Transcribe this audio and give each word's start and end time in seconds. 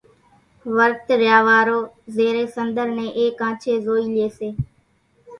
ورت 0.75 1.07
ريا 1.21 1.37
وارو 1.47 1.79
زيرين 2.15 2.47
سنۮر 2.55 2.87
نين 2.97 3.09
ايڪ 3.19 3.39
آنڇين 3.49 3.77
زوئي 3.85 4.05
لئي 4.15 4.27
سي۔ 4.39 4.49